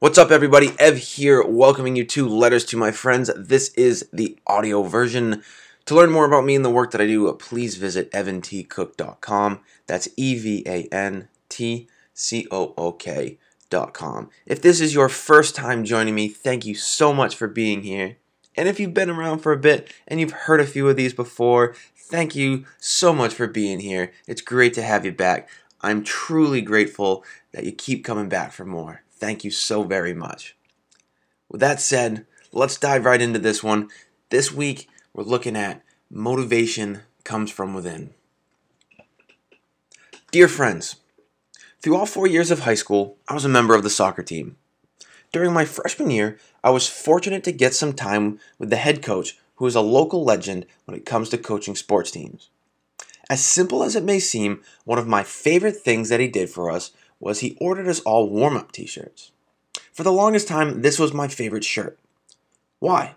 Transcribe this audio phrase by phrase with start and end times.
[0.00, 0.70] What's up, everybody?
[0.78, 3.32] Ev here, welcoming you to Letters to My Friends.
[3.36, 5.42] This is the audio version.
[5.86, 9.58] To learn more about me and the work that I do, please visit evantcook.com.
[9.88, 14.30] That's E V A N T C O O K.com.
[14.46, 18.18] If this is your first time joining me, thank you so much for being here.
[18.56, 21.12] And if you've been around for a bit and you've heard a few of these
[21.12, 24.12] before, thank you so much for being here.
[24.28, 25.48] It's great to have you back.
[25.80, 29.02] I'm truly grateful that you keep coming back for more.
[29.18, 30.56] Thank you so very much.
[31.48, 33.88] With that said, let's dive right into this one.
[34.30, 38.14] This week, we're looking at motivation comes from within.
[40.30, 40.96] Dear friends,
[41.80, 44.56] through all four years of high school, I was a member of the soccer team.
[45.32, 49.38] During my freshman year, I was fortunate to get some time with the head coach,
[49.56, 52.50] who is a local legend when it comes to coaching sports teams.
[53.30, 56.70] As simple as it may seem, one of my favorite things that he did for
[56.70, 59.32] us was he ordered us all warm up t shirts.
[59.92, 61.98] For the longest time, this was my favorite shirt.
[62.78, 63.14] Why?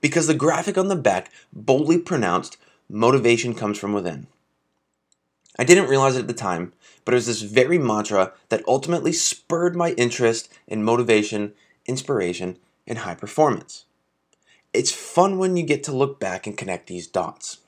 [0.00, 2.56] Because the graphic on the back boldly pronounced,
[2.88, 4.26] motivation comes from within.
[5.58, 6.72] I didn't realize it at the time,
[7.04, 11.52] but it was this very mantra that ultimately spurred my interest in motivation,
[11.86, 13.84] inspiration, and high performance.
[14.72, 17.58] It's fun when you get to look back and connect these dots.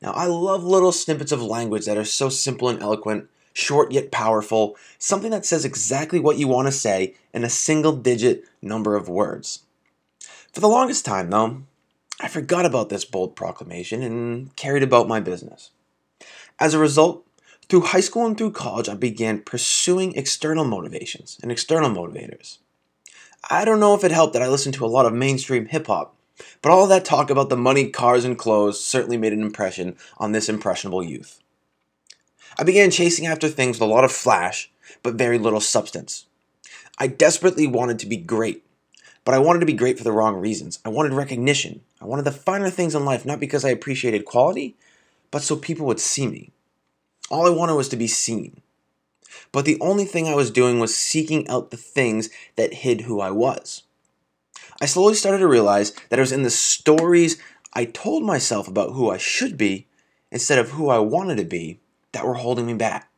[0.00, 4.10] Now, I love little snippets of language that are so simple and eloquent, short yet
[4.10, 8.96] powerful, something that says exactly what you want to say in a single digit number
[8.96, 9.60] of words.
[10.52, 11.62] For the longest time, though,
[12.20, 15.70] I forgot about this bold proclamation and carried about my business.
[16.60, 17.26] As a result,
[17.68, 22.58] through high school and through college, I began pursuing external motivations and external motivators.
[23.50, 25.88] I don't know if it helped that I listened to a lot of mainstream hip
[25.88, 26.14] hop,
[26.60, 30.32] but all that talk about the money, cars, and clothes certainly made an impression on
[30.32, 31.41] this impressionable youth.
[32.58, 34.70] I began chasing after things with a lot of flash,
[35.02, 36.26] but very little substance.
[36.98, 38.64] I desperately wanted to be great,
[39.24, 40.78] but I wanted to be great for the wrong reasons.
[40.84, 41.80] I wanted recognition.
[42.00, 44.76] I wanted the finer things in life, not because I appreciated quality,
[45.30, 46.50] but so people would see me.
[47.30, 48.60] All I wanted was to be seen.
[49.50, 53.20] But the only thing I was doing was seeking out the things that hid who
[53.20, 53.84] I was.
[54.80, 57.38] I slowly started to realize that it was in the stories
[57.72, 59.86] I told myself about who I should be
[60.30, 61.80] instead of who I wanted to be
[62.12, 63.10] that were holding me back.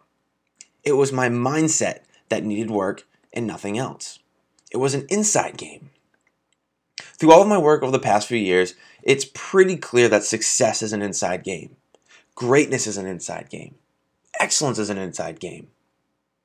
[0.82, 4.18] It was my mindset that needed work and nothing else.
[4.70, 5.90] It was an inside game.
[6.98, 10.82] Through all of my work over the past few years, it's pretty clear that success
[10.82, 11.76] is an inside game.
[12.34, 13.76] Greatness is an inside game.
[14.40, 15.68] Excellence is an inside game.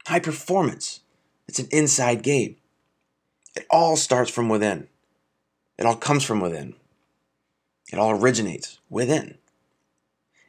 [0.06, 1.02] High performance,
[1.48, 2.58] it's an inside game.
[3.56, 4.88] It all starts from within.
[5.78, 6.76] It all comes from within.
[7.92, 9.38] It all originates within.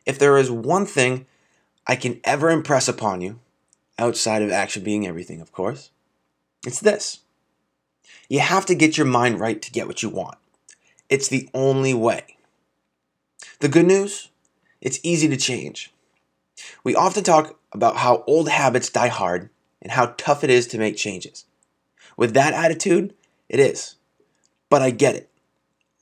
[0.05, 1.27] If there is one thing
[1.91, 3.41] I can ever impress upon you,
[3.99, 5.91] outside of action being everything, of course,
[6.65, 7.19] it's this.
[8.29, 10.39] You have to get your mind right to get what you want.
[11.09, 12.37] It's the only way.
[13.59, 14.29] The good news
[14.81, 15.93] it's easy to change.
[16.85, 19.51] We often talk about how old habits die hard
[19.83, 21.45] and how tough it is to make changes.
[22.17, 23.15] With that attitude,
[23.49, 23.97] it is.
[24.69, 25.29] But I get it.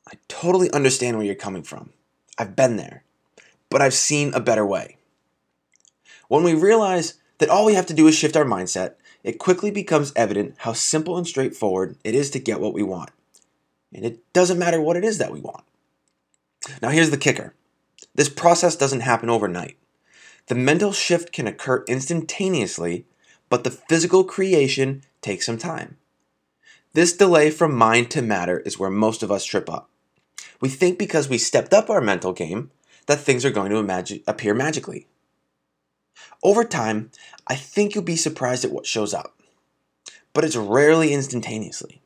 [0.06, 1.94] I totally understand where you're coming from.
[2.36, 3.04] I've been there.
[3.70, 4.97] But I've seen a better way.
[6.28, 8.94] When we realize that all we have to do is shift our mindset,
[9.24, 13.10] it quickly becomes evident how simple and straightforward it is to get what we want.
[13.92, 15.64] And it doesn't matter what it is that we want.
[16.82, 17.54] Now, here's the kicker
[18.14, 19.76] this process doesn't happen overnight.
[20.46, 23.06] The mental shift can occur instantaneously,
[23.48, 25.96] but the physical creation takes some time.
[26.94, 29.90] This delay from mind to matter is where most of us trip up.
[30.60, 32.70] We think because we stepped up our mental game
[33.06, 35.06] that things are going to imagine, appear magically.
[36.42, 37.10] Over time,
[37.46, 39.38] I think you'll be surprised at what shows up,
[40.32, 42.00] but it's rarely instantaneously.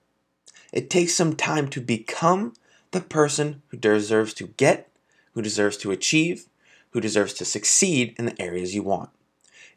[0.72, 2.54] It takes some time to become
[2.92, 4.88] the person who deserves to get,
[5.34, 6.46] who deserves to achieve,
[6.90, 9.10] who deserves to succeed in the areas you want.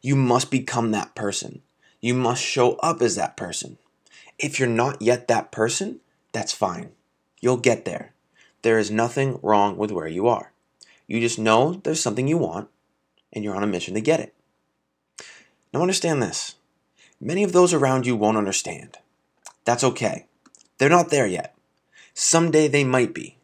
[0.00, 1.62] You must become that person.
[2.00, 3.78] You must show up as that person.
[4.38, 6.00] If you're not yet that person,
[6.32, 6.90] that's fine.
[7.40, 8.12] You'll get there.
[8.62, 10.52] There is nothing wrong with where you are.
[11.06, 12.68] You just know there's something you want,
[13.36, 14.34] and you're on a mission to get it.
[15.72, 16.56] Now, understand this
[17.20, 18.96] many of those around you won't understand.
[19.64, 20.26] That's okay.
[20.78, 21.54] They're not there yet.
[22.14, 23.36] Someday they might be,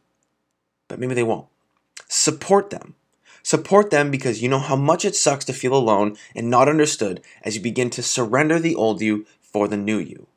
[0.87, 1.47] but maybe they won't.
[2.07, 2.95] Support them.
[3.43, 7.21] Support them because you know how much it sucks to feel alone and not understood
[7.43, 10.27] as you begin to surrender the old you for the new you.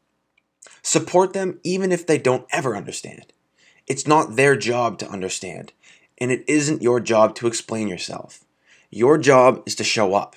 [0.82, 3.32] Support them even if they don't ever understand.
[3.86, 5.72] It's not their job to understand,
[6.18, 8.45] and it isn't your job to explain yourself.
[8.96, 10.34] Your job is to show up.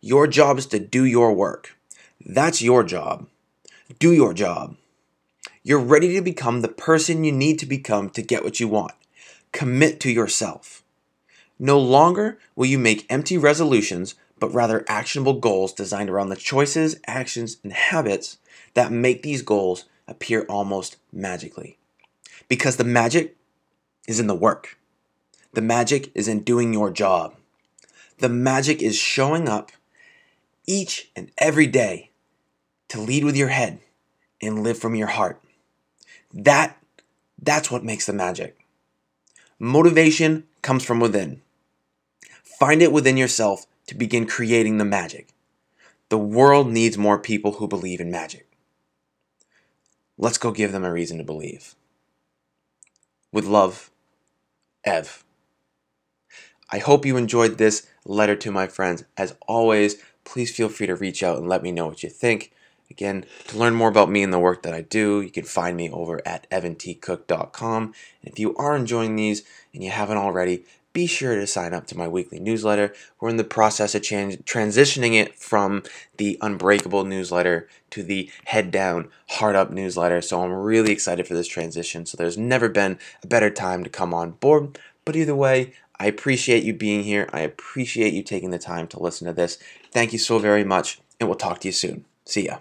[0.00, 1.76] Your job is to do your work.
[2.24, 3.26] That's your job.
[3.98, 4.76] Do your job.
[5.64, 8.92] You're ready to become the person you need to become to get what you want.
[9.50, 10.84] Commit to yourself.
[11.58, 17.00] No longer will you make empty resolutions, but rather actionable goals designed around the choices,
[17.08, 18.38] actions, and habits
[18.74, 21.78] that make these goals appear almost magically.
[22.46, 23.34] Because the magic
[24.06, 24.78] is in the work,
[25.52, 27.34] the magic is in doing your job.
[28.18, 29.72] The magic is showing up
[30.66, 32.10] each and every day
[32.88, 33.80] to lead with your head
[34.40, 35.40] and live from your heart.
[36.32, 36.78] That
[37.40, 38.56] that's what makes the magic.
[39.58, 41.42] Motivation comes from within.
[42.42, 45.28] Find it within yourself to begin creating the magic.
[46.08, 48.46] The world needs more people who believe in magic.
[50.16, 51.74] Let's go give them a reason to believe.
[53.32, 53.90] With love,
[54.84, 55.25] Ev.
[56.70, 59.04] I hope you enjoyed this letter to my friends.
[59.16, 62.52] As always, please feel free to reach out and let me know what you think.
[62.90, 65.76] Again, to learn more about me and the work that I do, you can find
[65.76, 67.82] me over at evantcook.com.
[67.82, 67.94] And
[68.32, 69.42] if you are enjoying these
[69.74, 72.94] and you haven't already, be sure to sign up to my weekly newsletter.
[73.20, 75.82] We're in the process of transitioning it from
[76.16, 80.22] the Unbreakable newsletter to the Head Down, Heart Up newsletter.
[80.22, 82.06] So I'm really excited for this transition.
[82.06, 84.78] So there's never been a better time to come on board.
[85.04, 87.28] But either way, I appreciate you being here.
[87.32, 89.58] I appreciate you taking the time to listen to this.
[89.92, 92.04] Thank you so very much, and we'll talk to you soon.
[92.24, 92.58] See ya.